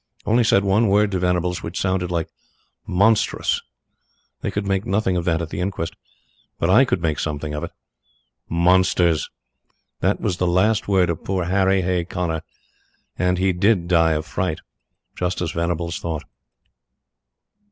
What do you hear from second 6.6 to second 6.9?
I